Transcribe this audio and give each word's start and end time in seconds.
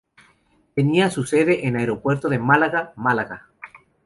Tenía 0.73 1.11
su 1.11 1.25
sede 1.25 1.67
en 1.67 1.77
Aeropuerto 1.77 2.27
de 2.27 2.39
Málaga, 2.39 2.91
Málaga. 2.95 3.49